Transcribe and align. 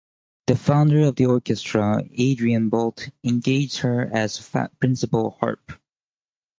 The 0.47 0.55
founder 0.55 1.01
of 1.01 1.15
the 1.15 1.27
orchestra, 1.27 2.01
Adrian 2.13 2.71
Boult, 2.71 3.11
engaged 3.23 3.77
her 3.81 4.09
as 4.11 4.49
Principal 4.79 5.37
Harp. 5.39 5.73